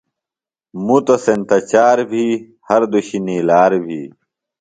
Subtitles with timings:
[0.85, 2.25] مُتوۡ سینتہ چار بھی،
[2.67, 4.01] ہر دُشیۡ نِیلار بھی